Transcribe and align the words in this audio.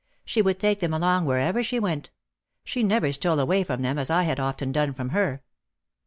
She 0.25 0.41
would 0.41 0.59
take 0.59 0.79
them 0.79 0.95
along 0.95 1.25
wherever 1.25 1.61
she 1.61 1.77
went. 1.79 2.09
She 2.63 2.81
never 2.81 3.11
stole 3.13 3.39
away 3.39 3.63
from 3.63 3.83
them 3.83 3.99
as 3.99 4.09
I 4.09 4.23
had 4.23 4.39
often 4.39 4.71
done 4.71 4.95
from 4.95 5.09
her. 5.09 5.43